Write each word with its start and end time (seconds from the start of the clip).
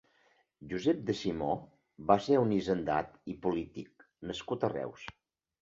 Josep 0.71 1.03
de 1.09 1.15
Simó 1.19 1.49
va 2.13 2.17
ser 2.29 2.41
un 2.45 2.55
hisendat 2.57 3.13
i 3.35 3.39
polític 3.45 4.09
nascut 4.31 4.67
a 4.69 4.73
Reus. 4.79 5.07